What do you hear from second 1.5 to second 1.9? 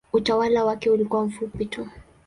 tu.